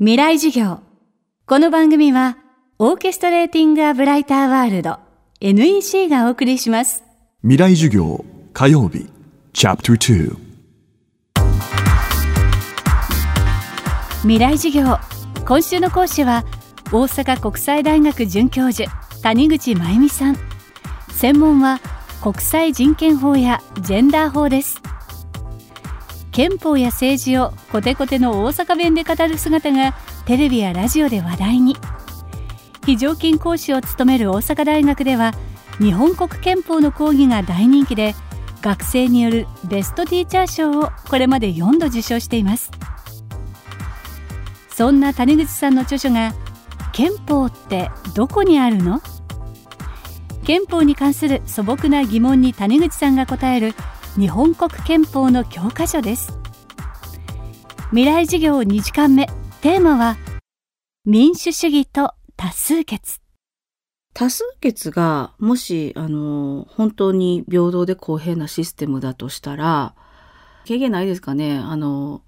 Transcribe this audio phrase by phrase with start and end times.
[0.00, 0.78] 未来授業。
[1.44, 2.38] この番組は、
[2.78, 5.00] オーケストレーティング・ア・ブライター・ワールド
[5.40, 7.02] NEC がお送りします。
[7.42, 9.08] 未来授業火曜日
[9.52, 10.36] チャプター
[14.22, 14.98] 未来授業。
[15.44, 16.44] 今週の講師は、
[16.92, 18.88] 大阪国際大学准教授、
[19.24, 20.36] 谷口真由美さん。
[21.10, 21.80] 専門は、
[22.22, 24.80] 国際人権法やジェンダー法です。
[26.38, 29.94] 憲法や政治をコテコテの大阪弁で語る姿が
[30.24, 31.76] テレビやラジオで話題に。
[32.86, 35.32] 非常勤講師を務める大阪大学では
[35.80, 38.14] 日本国憲法の講義が大人気で
[38.62, 42.70] 学生によるベストティーチャー賞をこれまで4度受賞しています。
[44.68, 46.32] そんな谷口さんの著書が
[46.92, 49.00] 憲法ってどこにあるの？
[50.44, 53.74] 憲法に関する素朴な疑問に谷口さんが答える
[54.18, 56.36] 日本国憲法の教科書です。
[57.90, 59.28] 未来授業2時間目。
[59.60, 60.16] テーマは
[61.04, 63.20] 民主主義と多数決。
[64.14, 69.94] 多数決がもしあの本当に平等で公平なシステムだとしたら
[70.64, 71.56] 経験ないですかね。
[71.56, 72.22] あの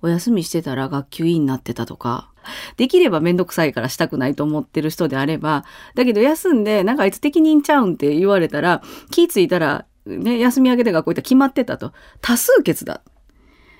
[0.00, 2.32] お休みしてたら学級委員になってたとか。
[2.78, 5.64] できればめんどくさいからしたくないと思ってる人であれば
[5.94, 13.02] だけど休んでなんかあいつ適任ちゃうんって言われたら気ついたらね休み明けで学校行ったら決まってたと多数決だ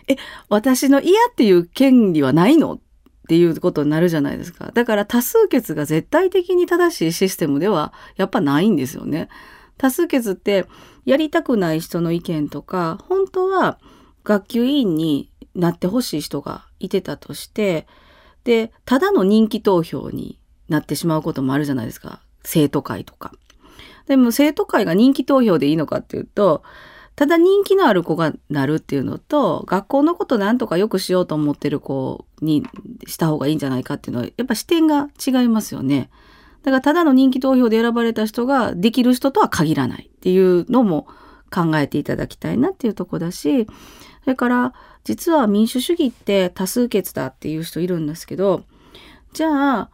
[0.08, 0.16] え
[0.48, 2.74] 私の嫌っていう権利はないの？
[2.74, 4.70] っていうことになるじゃないですか。
[4.74, 9.30] だから多数決が絶対的に正しいシステムではやっぱないんですよね。
[9.78, 10.66] 多数決って
[11.06, 13.78] やりたくない人の意見とか、本当は
[14.24, 17.86] 学級委員になってほしい人がいてたとして、
[18.44, 20.38] で、ただの人気投票に
[20.68, 22.20] なってしまうこともあるじゃないですか。
[22.42, 23.32] 生徒会とか。
[24.06, 26.62] でも生徒会が人気投票でいいのかっていうと、
[27.16, 32.64] ただ人気のある子がなるっていうのと、学校のことなんとかよくしようと思ってる子に
[33.06, 36.10] した方がいいんじゃないかっていうのは、やっぱ視点が違いますよね。
[36.64, 41.06] だからただの人気投票で選ばれた人ができる人とは限らないっていうのも
[41.52, 43.66] 考えていただきたいなっていうとこだし、
[44.22, 48.64] それから実は民主主義って多数決だっていう人いるんですけど、
[49.34, 49.90] じゃあ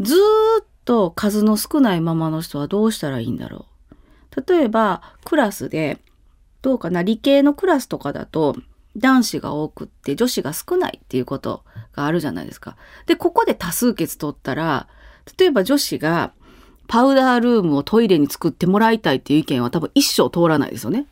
[0.00, 0.18] ずー
[0.62, 4.42] っと数の少ないままの人はどうしたらいいんだろう。
[4.48, 5.98] 例えばクラスで
[6.62, 8.56] どうかな理系のクラスとかだと
[8.96, 12.76] 男子が多くって女子が少ないっていうことがあるじゃないですか。
[13.06, 14.88] で、ここで多数決取ったら、
[15.38, 16.32] 例えば女子が
[16.86, 21.06] パウダールームをトイレに作ってもらいたいっていう意見は多分一生通らないですよね。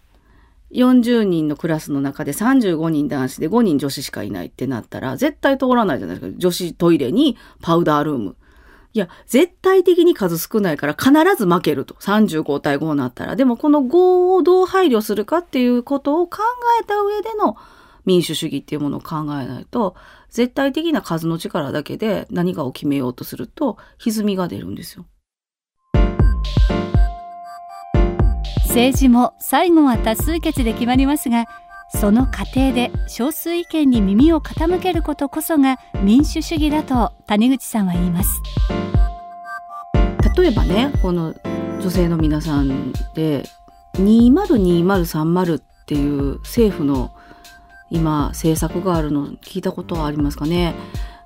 [0.73, 6.39] 40人のクラスの中で35人男子で5人女子しかいないってなったら絶対通らないじゃないですか。
[6.39, 8.37] 女子トイレにパウダールーム。
[8.95, 11.95] いや、絶対的に数少ないから必ず負けると。
[11.95, 13.37] 35対5になったら。
[13.37, 16.39] でもこの5をどう配慮するかっていうことを考
[16.81, 17.57] えた上での
[18.05, 19.97] 民主主義っていうものを考えないと、
[20.29, 25.07] 絶対的な数の力だけで何かを決めようとすると、歪みが出るんですよ。
[28.73, 31.45] 政治も最後は多数決で決まりますが
[31.95, 38.43] その過程で少数意見に耳を傾けることこそが民主主義だと谷口さんは言います。
[40.37, 41.35] 例えばね、この
[41.81, 43.45] 女性の皆さんで、
[43.95, 47.13] 202030っていう政府の
[47.91, 50.75] 今政策があるの聞いたことはありますかね。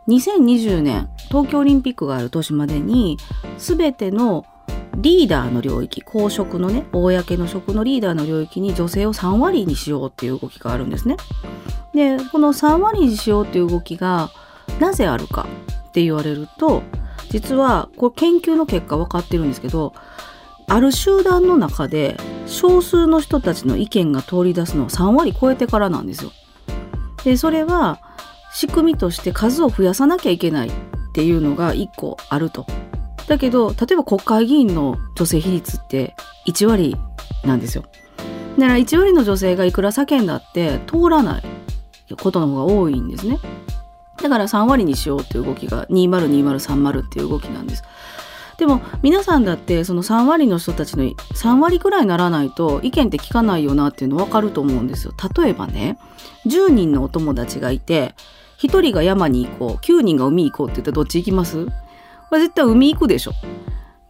[0.08, 3.18] 2020年東京オリンピックがある年までに
[3.58, 4.44] 全ての
[4.96, 11.16] リーダーの領域公職のね公の職のリーダーの領域に女性を3割にしようっていう動きがあるんですね。
[11.94, 14.30] でこの3割にしようっていう動きが
[14.80, 15.46] なぜあるか
[15.88, 16.82] って言われると
[17.30, 19.94] 実はこれ研究の結果分かってるんですけど
[20.68, 26.32] ある集団の中で少数の人たちの意見が通り出すのは3割超えてからなんですよ。
[27.24, 28.00] でそれは
[28.52, 30.72] 仕組みとして数を増やさなきゃいけないっ
[31.12, 32.66] ていうのが1個あると。
[33.28, 36.14] だけど例えば国会議員の女性比率って
[36.46, 36.96] 1割
[37.44, 37.84] なんですよ。
[38.58, 41.42] だから1割の女性がいくら叫んだって通らない
[42.20, 43.38] ことの方が多いんですね。
[44.22, 47.84] だから3割にしようっていう動きが202030っていう動きなんです。
[48.58, 55.12] でも皆さんだってその3割の人たちの3割くらいならないと意見って聞かないよなっていうの分かると思うんですよ。
[55.36, 55.98] 例えばね
[56.46, 58.14] 10人のお友達がいて
[58.60, 61.66] 1人が山に行こう9人が海に行こうって言ったらどっち行きます？
[62.28, 63.32] これ絶対海行くでしょ。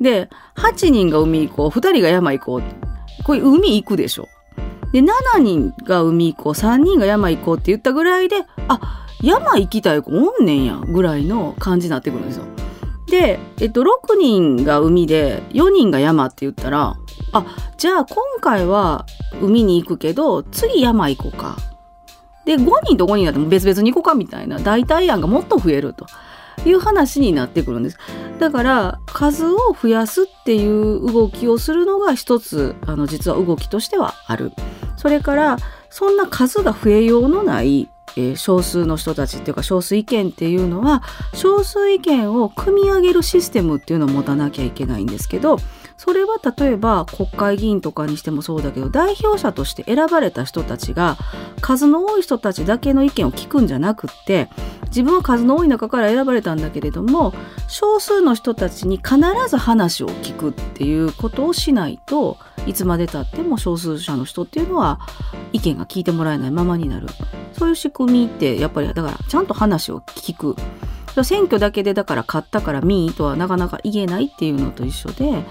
[0.00, 2.62] で8人が海行こう2人が山行こう
[3.24, 4.28] これ海行くでしょ。
[4.92, 8.36] で7人が海行こう3人が山行こうって言ったぐらいで
[8.68, 12.44] あ山行きたい子おんねんやぐらいの感じになってくるんですよ。
[13.08, 16.96] で、えっと、6人が海で4人が山って言ったら
[17.32, 17.46] あ
[17.76, 19.06] じゃあ今回は
[19.40, 21.56] 海に行くけど次山行こうか。
[22.44, 26.06] で5人と5人だって別々に行こうかみたいな代替案がもっと増えると。
[26.70, 27.98] いう話になってくるんです。
[28.38, 34.52] だから数を増やすっていう動きをするのが一つあの実は動きとしてはある。
[34.96, 35.56] それから
[35.90, 41.02] そんな数が増えようのないえー、少数の人たちっていうか少数意見っていうのは
[41.34, 45.58] 少数意見を組み上げるシステムっていうのを持たなきゃいけないんですけど
[45.96, 51.16] それは例えば国会議員とかにしてもそうだけど代表者として選ばれた人たちが
[51.60, 54.48] 数の多い人たちだけの意見を聞くんじゃなくって
[54.86, 57.34] 自分は数の多い中から選ばれたんだけれども
[57.68, 59.16] 少数の人たちに必
[59.48, 65.00] ず話を聞くっていうことをしないといつまでたっても少数者の人っていうのは
[65.52, 67.08] 意見が聞いてもらえないままになる。
[67.52, 70.56] そういう仕組みってやっぱりだからちゃんと話を聞く。
[71.24, 75.46] 選挙だけでだから勝ったから民意とはなかなか言えないっていうのと一緒で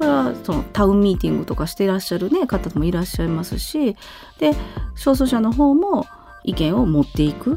[0.00, 3.96] それはそのタウンミーティングとかしていらっしゃる、ね、方もいらっしゃいますし
[4.38, 4.52] で
[4.96, 6.06] 少数者の方も
[6.42, 7.56] 意見を持っていく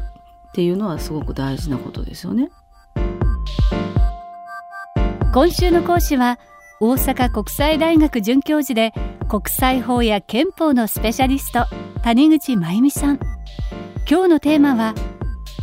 [0.52, 2.50] ていうのはすごく大事なことですよね。
[5.32, 6.38] 今週の講師は
[6.80, 8.92] 大阪国際大学准教授で
[9.28, 11.64] 国際法や憲法のスペシャリスト
[12.02, 13.18] 谷口真由美さん。
[14.08, 14.94] 今日のテーマは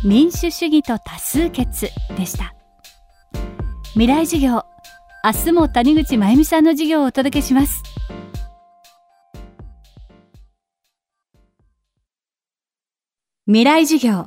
[0.04, 2.54] 民主主義と多数決でした。
[3.94, 4.71] 未来授業。
[5.24, 7.84] 明日も谷口真由美さんの授業をお届けします
[13.46, 14.26] 未来授業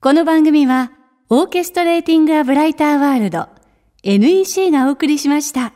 [0.00, 0.90] この番組は
[1.28, 3.48] オーケストレーティング・ア・ブライター・ワールド
[4.02, 5.75] NEC がお送りしました。